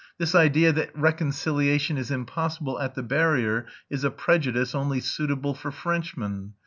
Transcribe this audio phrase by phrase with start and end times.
[0.17, 5.69] This idea that reconciliation is impossible at the barrier is a prejudice, only suitable for
[5.69, 6.53] Frenchmen.